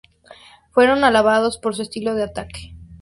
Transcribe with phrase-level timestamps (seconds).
[0.71, 2.73] Fueron alabados por su estilo de ataque.